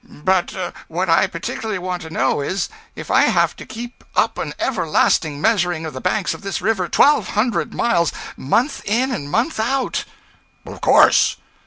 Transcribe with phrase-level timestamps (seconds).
[0.03, 0.55] 'But
[0.87, 4.55] what I particularly want to know is, if I have got to keep up an
[4.57, 9.59] everlasting measuring of the banks of this river, twelve hundred miles, month in and month
[9.59, 10.03] out?'
[10.65, 11.35] 'Of course!'